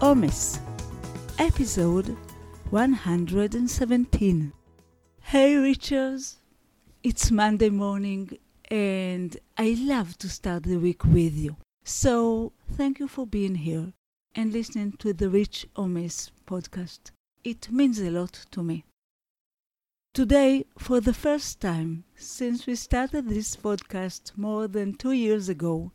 [0.00, 0.58] or Miss,
[1.38, 2.16] episode
[2.70, 4.52] 117.
[5.20, 6.38] Hey, Richards!
[7.02, 8.38] It's Monday morning,
[8.70, 11.56] and I love to start the week with you.
[11.84, 13.92] So, thank you for being here
[14.34, 17.10] and listening to the Reach or Miss podcast.
[17.44, 18.84] It means a lot to me.
[20.12, 25.92] Today, for the first time since we started this podcast more than two years ago,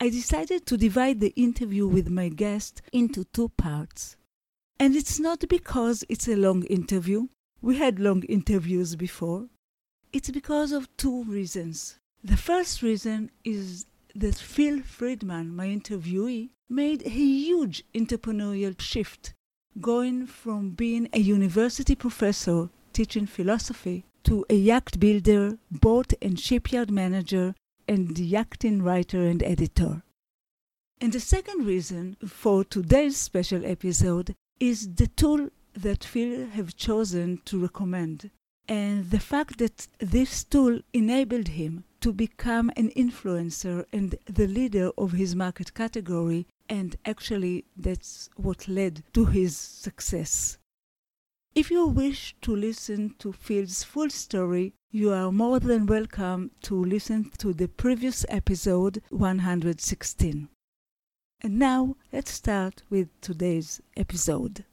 [0.00, 4.16] I decided to divide the interview with my guest into two parts.
[4.78, 7.28] And it's not because it's a long interview.
[7.60, 9.48] We had long interviews before.
[10.12, 11.98] It's because of two reasons.
[12.24, 19.34] The first reason is that Phil Friedman, my interviewee, made a huge entrepreneurial shift,
[19.80, 26.90] going from being a university professor teaching philosophy to a yacht builder, boat and shipyard
[26.90, 27.54] manager,
[27.88, 30.02] and yachting writer and editor.
[31.00, 37.40] And the second reason for today's special episode is the tool that Phil have chosen
[37.46, 38.30] to recommend
[38.68, 44.90] and the fact that this tool enabled him to become an influencer and the leader
[44.96, 50.58] of his market category and actually that's what led to his success.
[51.54, 56.74] If you wish to listen to Phil's full story, you are more than welcome to
[56.84, 60.50] listen to the previous episode 116.
[61.40, 64.66] And now let's start with today's episode.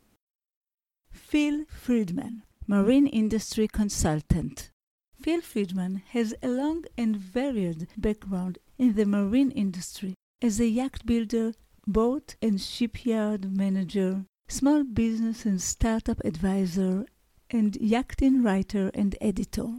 [1.10, 4.72] Phil Friedman, Marine Industry Consultant.
[5.16, 11.06] Phil Friedman has a long and varied background in the marine industry as a yacht
[11.06, 11.54] builder,
[11.88, 17.06] boat and shipyard manager, small business and startup advisor,
[17.50, 19.76] and yachting writer and editor.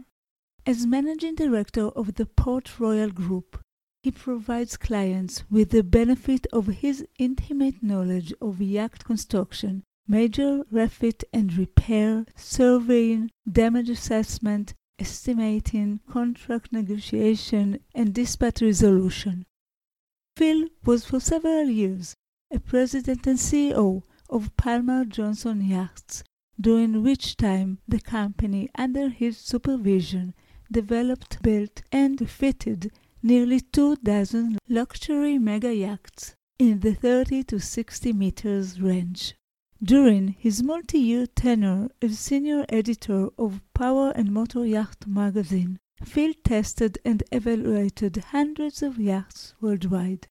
[0.70, 3.60] As managing director of the Port Royal Group,
[4.04, 11.24] he provides clients with the benefit of his intimate knowledge of yacht construction, major refit
[11.32, 19.46] and repair, surveying, damage assessment, estimating, contract negotiation, and dispute resolution.
[20.36, 22.14] Phil was for several years
[22.48, 26.22] a president and CEO of Palmer Johnson Yachts,
[26.60, 30.32] during which time the company, under his supervision,
[30.70, 32.92] developed, built, and fitted
[33.22, 39.34] nearly two dozen luxury mega yachts in the 30 to 60 meters range.
[39.82, 46.98] During his multi-year tenure as senior editor of Power and Motor Yacht magazine, Phil tested
[47.04, 50.26] and evaluated hundreds of yachts worldwide.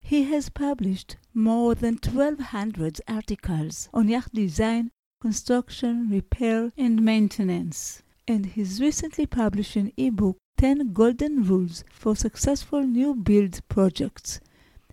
[0.00, 8.46] He has published more than 1,200 articles on yacht design, construction, repair, and maintenance, and
[8.46, 14.40] his recently published an ebook, 10 Golden Rules for Successful New Build Projects,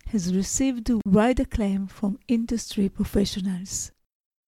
[0.08, 3.92] has received wide acclaim from industry professionals.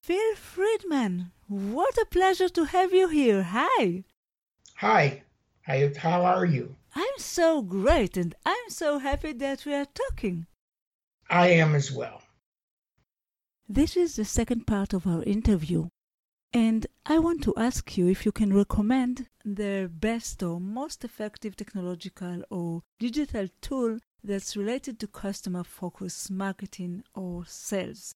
[0.03, 3.43] Phil Friedman, what a pleasure to have you here.
[3.45, 4.05] Hi.
[4.77, 5.23] Hi.
[5.67, 5.93] Hi.
[5.97, 6.77] How are you?
[6.95, 10.47] I'm so great, and I'm so happy that we are talking.
[11.31, 12.21] I am as well.
[13.67, 15.89] This is the second part of our interview,
[16.53, 21.57] and I want to ask you if you can recommend the best or most effective
[21.57, 28.15] technological or digital tool that's related to customer focused marketing or sales.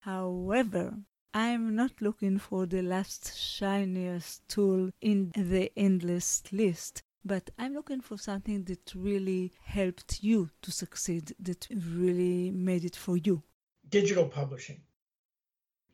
[0.00, 0.94] However,
[1.32, 8.00] I'm not looking for the last shiniest tool in the endless list but I'm looking
[8.02, 13.42] for something that really helped you to succeed, that really made it for you.
[13.88, 14.82] Digital publishing.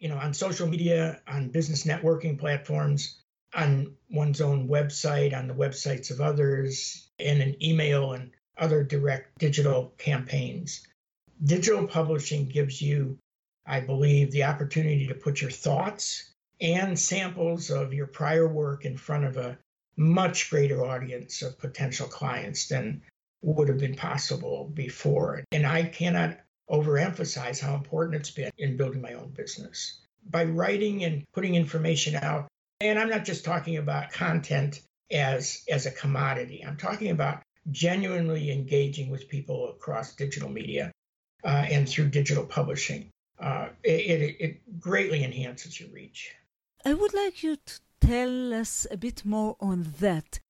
[0.03, 3.23] You know, on social media, on business networking platforms,
[3.55, 9.39] on one's own website, on the websites of others, in an email and other direct
[9.39, 10.85] digital campaigns.
[11.45, 13.17] Digital publishing gives you,
[13.65, 18.97] I believe, the opportunity to put your thoughts and samples of your prior work in
[18.97, 19.57] front of a
[19.97, 23.03] much greater audience of potential clients than
[23.43, 25.45] would have been possible before.
[25.53, 26.41] And I cannot
[26.73, 30.01] overemphasize how important it's been in building my own business.
[30.31, 32.49] By writing and putting information out,
[32.81, 34.81] and I'm not just talking about content
[35.11, 40.91] as, as a commodity, I'm talking about genuinely engaging with people across digital media
[41.45, 43.11] uh, and through digital publishing.
[43.43, 46.35] uh, it, it, it greatly enhances your reach.
[46.85, 50.41] I would like you to tell us a bit more on that.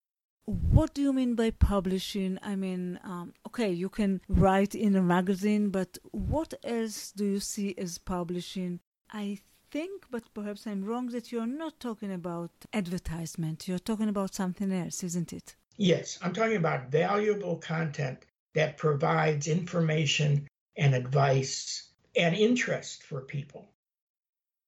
[0.44, 2.38] What do you mean by publishing?
[2.42, 7.40] I mean, um, okay, you can write in a magazine, but what else do you
[7.40, 8.80] see as publishing?
[9.12, 9.38] I
[9.70, 13.68] think, but perhaps I'm wrong, that you're not talking about advertisement.
[13.68, 15.54] You're talking about something else, isn't it?
[15.76, 23.68] Yes, I'm talking about valuable content that provides information and advice and interest for people.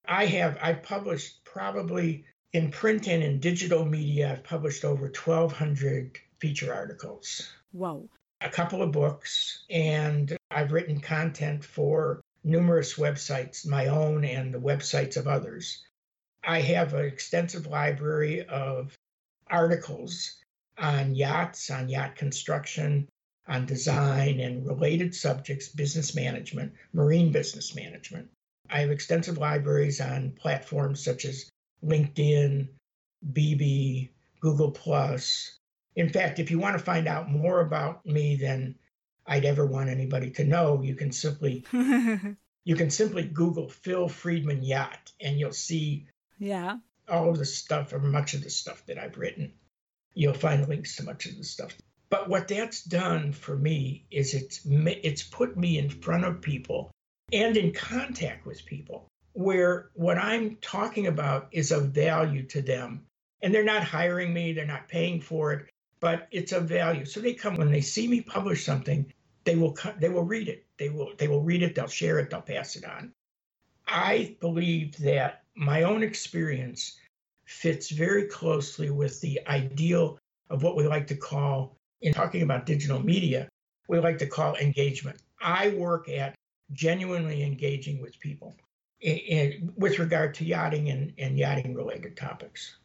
[0.07, 2.25] I have, I've published probably
[2.55, 7.51] in print and in digital media, I've published over 1,200 feature articles.
[7.73, 8.07] Wow.
[8.39, 14.61] A couple of books, and I've written content for numerous websites, my own and the
[14.61, 15.83] websites of others.
[16.45, 18.95] I have an extensive library of
[19.47, 20.37] articles
[20.77, 23.09] on yachts, on yacht construction,
[23.47, 28.29] on design and related subjects, business management, marine business management.
[28.69, 31.49] I have extensive libraries on platforms such as
[31.83, 32.69] LinkedIn,
[33.33, 35.57] beBee, Google Plus.
[35.95, 38.75] In fact, if you want to find out more about me than
[39.25, 41.65] I'd ever want anybody to know, you can simply
[42.63, 46.07] you can simply Google Phil Friedman yacht and you'll see
[46.37, 46.77] yeah
[47.07, 49.53] all of the stuff or much of the stuff that I've written.
[50.13, 51.75] You'll find links to much of the stuff.
[52.09, 56.91] But what that's done for me is it's it's put me in front of people
[57.33, 63.05] and in contact with people where what I'm talking about is of value to them.
[63.41, 67.05] And they're not hiring me, they're not paying for it, but it's of value.
[67.05, 70.65] So they come when they see me publish something, they will they will read it.
[70.77, 73.11] They will they will read it, they'll share it, they'll pass it on.
[73.87, 76.97] I believe that my own experience
[77.43, 80.17] fits very closely with the ideal
[80.49, 83.49] of what we like to call in talking about digital media,
[83.89, 85.21] we like to call engagement.
[85.41, 86.35] I work at
[86.71, 88.55] genuinely engaging with people
[89.05, 92.77] in, with regard to yachting and, and yachting related topics.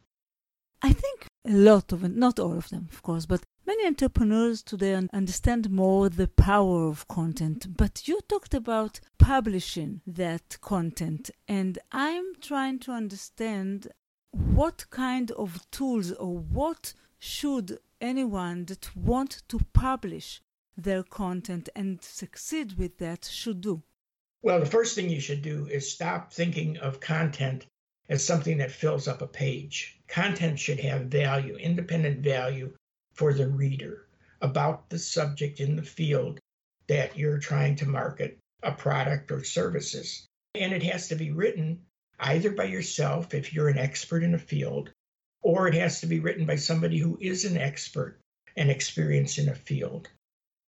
[0.83, 4.93] I think a lot of not all of them, of course, but many entrepreneurs today
[5.13, 7.77] understand more the power of content.
[7.77, 13.87] But you talked about publishing that content, and I'm trying to understand
[14.31, 20.41] what kind of tools or what should anyone that want to publish
[20.77, 23.83] their content and succeed with that should do?
[24.43, 27.67] Well, the first thing you should do is stop thinking of content
[28.09, 29.99] as something that fills up a page.
[30.07, 32.73] Content should have value, independent value
[33.13, 34.07] for the reader
[34.41, 36.39] about the subject in the field
[36.87, 40.25] that you're trying to market a product or services.
[40.55, 41.85] And it has to be written
[42.19, 44.91] either by yourself if you're an expert in a field
[45.43, 48.19] or it has to be written by somebody who is an expert
[48.55, 50.09] and experienced in a field.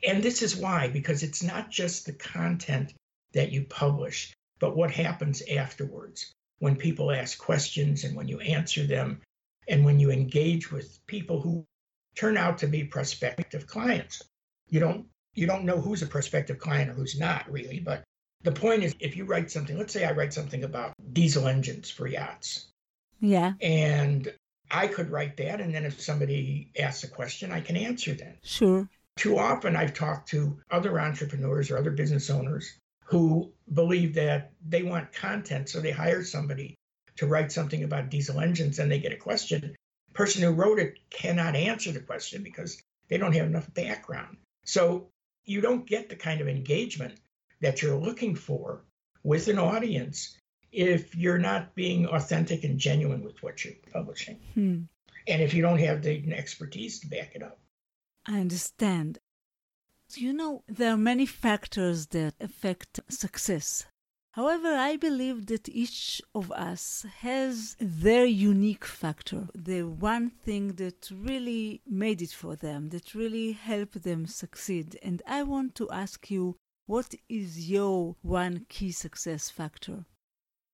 [0.08, 2.94] And this is why, because it's not just the content
[3.34, 8.86] that you publish, but what happens afterwards when people ask questions and when you answer
[8.86, 9.22] them
[9.68, 11.66] and when you engage with people who
[12.16, 14.22] turn out to be prospective clients.
[14.70, 18.04] You don't you don't know who's a prospective client or who's not really, but
[18.44, 21.90] the point is if you write something, let's say I write something about diesel engines
[21.90, 22.68] for yachts.
[23.20, 23.54] Yeah.
[23.62, 24.32] And
[24.70, 28.38] I could write that, and then if somebody asks a question, I can answer that.
[28.44, 28.88] Sure.
[29.16, 32.74] Too often, I've talked to other entrepreneurs or other business owners
[33.06, 36.76] who believe that they want content, so they hire somebody
[37.18, 39.76] to write something about diesel engines, and they get a question.
[40.08, 44.38] The person who wrote it cannot answer the question because they don't have enough background.
[44.66, 45.10] So
[45.46, 47.20] you don't get the kind of engagement
[47.62, 48.84] that you're looking for
[49.24, 50.38] with an audience
[50.72, 54.40] if you're not being authentic and genuine with what you're publishing.
[54.54, 54.82] Hmm.
[55.28, 57.60] And if you don't have the expertise to back it up.
[58.26, 59.20] I understand.
[60.16, 63.86] You know, there are many factors that affect success.
[64.34, 71.12] However, I believe that each of us has their unique factor, the one thing that
[71.12, 74.98] really made it for them, that really helped them succeed.
[75.04, 76.56] And I want to ask you,
[76.88, 80.06] what is your one key success factor?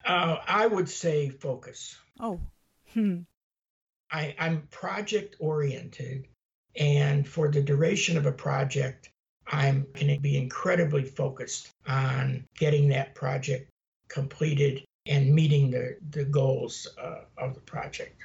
[0.06, 1.98] Uh, I would say focus.
[2.20, 2.40] Oh.
[2.94, 3.22] Hmm.
[4.12, 6.28] I, I'm project oriented,
[6.76, 9.10] and for the duration of a project,
[9.52, 13.70] I'm going to be incredibly focused on getting that project
[14.08, 18.22] completed and meeting the, the goals uh, of the project.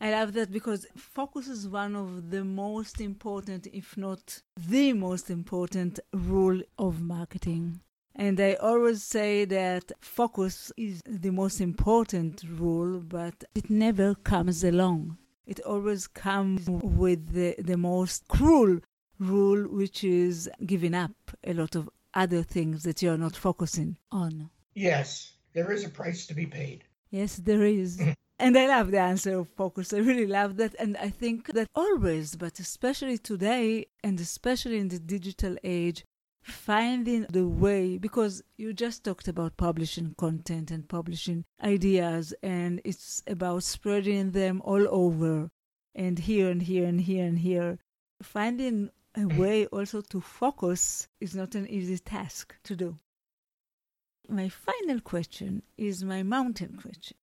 [0.00, 5.28] I love that because focus is one of the most important, if not the most
[5.28, 7.80] important, rule of marketing.
[8.16, 14.64] And I always say that focus is the most important rule, but it never comes
[14.64, 15.18] along.
[15.46, 18.80] It always comes with the, the most cruel
[19.20, 21.12] rule, which is giving up
[21.44, 24.50] a lot of other things that you're not focusing on.
[24.74, 26.84] Yes, there is a price to be paid.
[27.10, 28.00] Yes, there is.
[28.38, 29.92] and I love the answer of focus.
[29.92, 30.74] I really love that.
[30.78, 36.04] And I think that always, but especially today, and especially in the digital age,
[36.42, 43.22] finding the way, because you just talked about publishing content and publishing ideas, and it's
[43.26, 45.50] about spreading them all over
[45.94, 47.78] and here and here and here and here.
[48.22, 52.98] Finding a way also to focus is not an easy task to do.
[54.28, 57.16] My final question is my mountain question.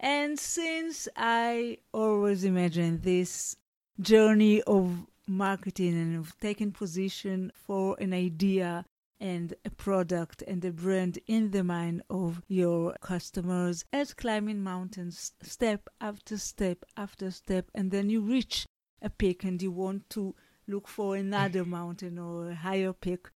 [0.00, 3.56] And since I always imagine this
[4.00, 8.84] journey of marketing and of taking position for an idea
[9.20, 15.32] and a product and a brand in the mind of your customers as climbing mountains
[15.42, 18.66] step after step after step and then you reach
[19.00, 20.34] a peak and you want to
[20.66, 23.28] look for another mountain or a higher peak.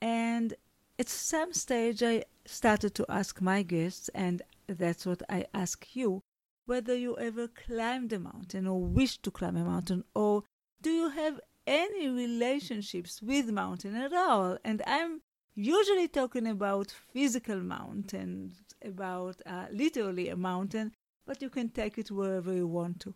[0.00, 0.54] And
[1.00, 6.22] at some stage i started to ask my guests and that's what i ask you
[6.66, 10.42] whether you ever climbed a mountain or wish to climb a mountain or
[10.82, 14.58] do you have any relationships with mountain at all?
[14.64, 15.22] And i'm
[15.54, 20.92] usually talking about physical mountains about uh, literally a mountain
[21.26, 23.14] but you can take it wherever you want to.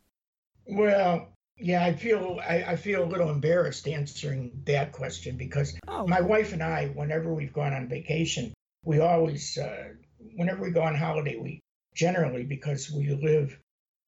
[0.66, 6.06] Well yeah i feel i, I feel a little embarrassed answering that question because oh.
[6.06, 8.52] my wife and i whenever we've gone on vacation
[8.84, 9.90] we always uh,
[10.36, 11.60] whenever we go on holiday we
[11.94, 13.58] generally because we live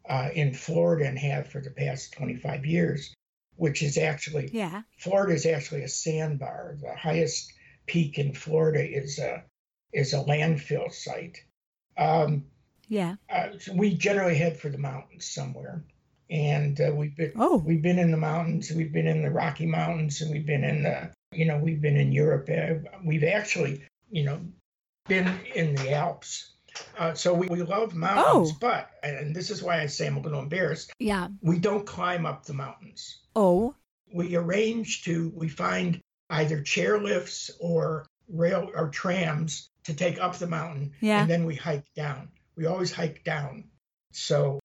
[0.09, 3.15] uh, in florida and have for the past 25 years
[3.57, 6.77] which is actually yeah Florida is actually a sandbar.
[6.81, 7.53] The highest
[7.87, 9.45] peak in Florida is a
[9.93, 11.39] is a landfill site.
[11.97, 12.47] Um,
[12.89, 13.17] yeah.
[13.29, 15.85] Uh, so we generally head for the mountains somewhere,
[16.31, 17.59] and uh, we've been oh.
[17.59, 18.71] we've been in the mountains.
[18.71, 21.97] We've been in the Rocky Mountains, and we've been in the you know we've been
[21.97, 22.49] in Europe.
[22.51, 24.41] Uh, we've actually you know
[25.09, 26.53] been in the Alps.
[26.99, 28.57] Uh, so we, we love mountains, oh.
[28.61, 30.93] but and this is why I say I'm a little embarrassed.
[30.99, 31.29] Yeah.
[31.41, 33.19] We don't climb up the mountains.
[33.35, 33.75] Oh.
[34.13, 40.47] We arrange to we find either chairlifts or rail or trams to take up the
[40.49, 41.23] mountain, yeah.
[41.23, 42.29] and then we hike down.
[42.57, 43.65] We always hike down.
[44.13, 44.61] So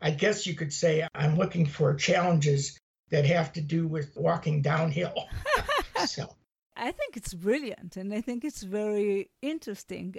[0.00, 2.78] I guess you could say I'm looking for challenges
[3.10, 5.14] that have to do with walking downhill.
[6.06, 6.28] so
[6.76, 10.16] I think it's brilliant and I think it's very interesting.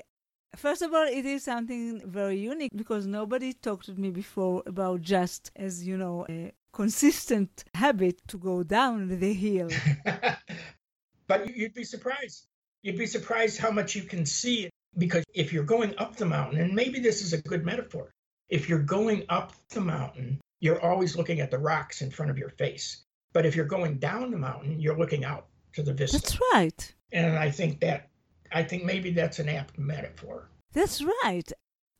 [0.56, 5.02] First of all, it is something very unique because nobody talked to me before about
[5.02, 9.70] just as, you know, a consistent habit to go down the hill.
[11.28, 12.48] but you'd be surprised.
[12.82, 16.60] You'd be surprised how much you can see because if you're going up the mountain,
[16.60, 18.12] and maybe this is a good metaphor,
[18.50, 22.38] if you're going up the mountain, you're always looking at the rocks in front of
[22.38, 23.04] your face.
[23.34, 26.18] But if you're going down the mountain, you're looking out to the vista.
[26.18, 26.94] That's right.
[27.12, 28.10] And I think that
[28.51, 30.50] I think maybe that's an apt metaphor.
[30.74, 31.51] That's right.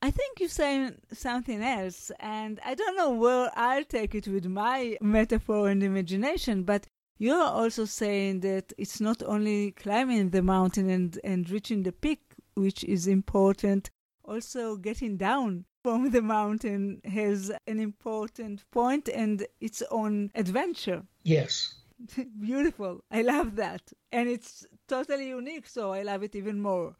[0.02, 4.46] I think you're saying something else, and I don't know where I'll take it with
[4.46, 6.86] my metaphor and imagination, but
[7.18, 12.22] you're also saying that it's not only climbing the mountain and, and reaching the peak,
[12.54, 13.90] which is important,
[14.24, 21.02] also getting down from the mountain has an important point and its own adventure.
[21.24, 21.76] Yes.
[22.42, 23.06] Beautiful.
[23.10, 23.94] I love that.
[24.12, 26.98] And it's totally unique, so I love it even more.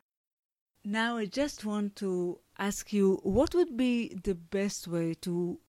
[0.86, 5.60] Now, I just want to ask you what would be the best way to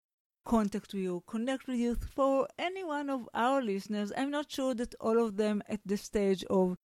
[0.45, 4.13] contact you, connect with you for any one of our listeners?
[4.17, 6.77] I'm not sure that all of them at the stage of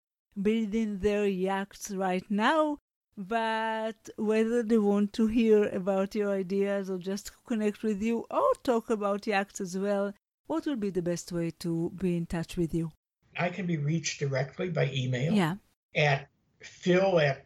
[0.42, 2.80] building their yachts right now,
[3.18, 8.52] but whether they want to hear about your ideas or just connect with you or
[8.64, 10.14] talk about yachts as well,
[10.48, 12.92] what would be the best way to be in touch with you?
[13.38, 15.56] I can be reached directly by email Yeah.
[15.96, 16.30] at
[16.62, 17.46] phil at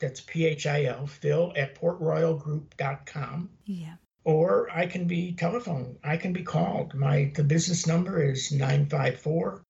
[0.00, 3.94] that's p-h-i-l phil at portroyalgroup.com Yeah.
[4.24, 9.62] or i can be telephone i can be called my the business number is 954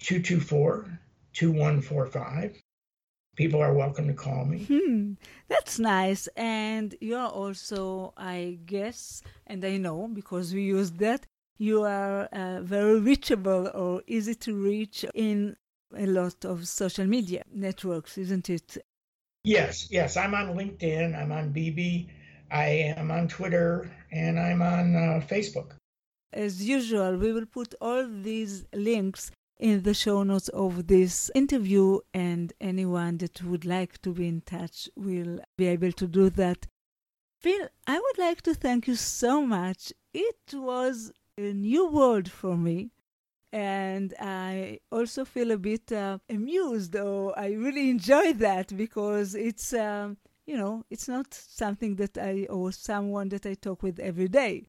[0.00, 0.98] 224
[1.34, 2.61] 2145
[3.36, 5.14] people are welcome to call me Hmm,
[5.48, 6.28] that's nice.
[6.36, 11.26] And you're also, I guess, and I know because we use that,
[11.58, 15.56] you are uh, very reachable or easy to reach in
[15.96, 18.78] a lot of social media networks, isn't it?
[19.44, 22.06] yes yes i'm on linkedin i'm on beBee
[22.52, 25.70] i am on twitter and i'm on uh, facebook
[26.32, 32.00] As usual, we will put all these links in the show notes of this interview,
[32.12, 36.66] and anyone that would like to be in touch will be able to do that.
[37.40, 39.92] Phil, I would like to thank you so much.
[40.14, 42.90] It was a new world for me,
[43.52, 49.74] And I also feel a bit uh, amused, or I really enjoy that because it's,
[49.74, 50.16] um,
[50.46, 54.68] you know, it's not something that I, or someone that I talk with every day.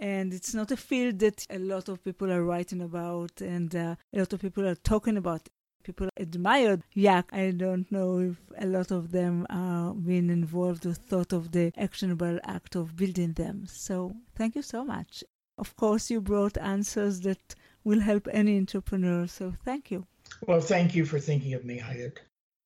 [0.00, 3.96] And it's not a field that a lot of people are writing about and uh,
[4.14, 5.48] a lot of people are talking about.
[5.82, 7.28] People admired Yak.
[7.32, 11.72] I don't know if a lot of them are being involved or thought of the
[11.76, 13.66] actionable act of building them.
[13.66, 15.22] So thank you so much.
[15.56, 17.54] Of course, you brought answers that
[17.84, 19.26] will help any entrepreneur.
[19.26, 20.06] So thank you.
[20.46, 22.18] Well, thank you for thinking of me, Hayut.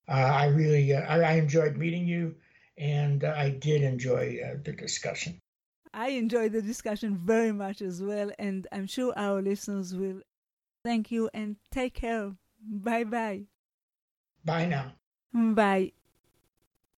[0.09, 2.35] Uh, I really uh, I, I, enjoyed meeting you,
[2.77, 5.41] and uh, I did enjoy uh, the discussion.
[5.95, 10.21] I enjoyed the discussion very much as well, and I'm sure our listeners will.
[10.85, 12.33] Thank you and take care.
[12.61, 13.45] Bye bye.
[14.45, 14.93] Bye now.
[15.33, 15.93] Bye.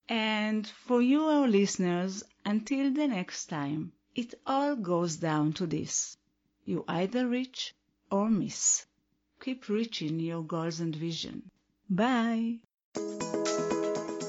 [0.08, 6.16] And for you, our listeners, until the next time, it all goes down to this
[6.66, 7.74] you either reach
[8.10, 8.86] or miss.
[9.40, 11.50] Keep reaching your goals and vision.
[11.88, 12.58] Bye.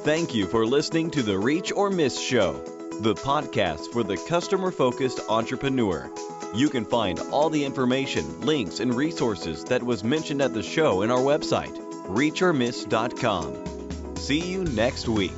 [0.06, 2.64] Thank you for listening to the Reach or Miss Show,
[3.00, 6.12] the podcast for the customer focused entrepreneur.
[6.56, 11.04] You can find all the information, links, and resources that was mentioned at the show
[11.04, 11.78] in our website,
[12.08, 14.16] reachormiss.com.
[14.16, 15.34] See you next week.